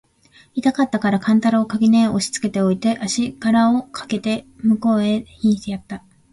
[0.55, 6.03] 痛かつたから勘太郎を垣根へ押しつけて置いて、足搦あしがらをかけて向へ斃してやつた。